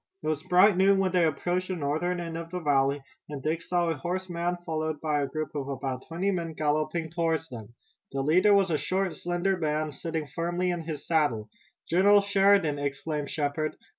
[0.23, 3.61] It was bright noon when they approached the northern end of the valley, and Dick
[3.61, 7.75] saw a horseman followed by a group of about twenty men galloping toward them.
[8.11, 11.51] The leader was a short, slender man, sitting firmly in his saddle.
[11.87, 13.77] "General Sheridan!" exclaimed Shepard.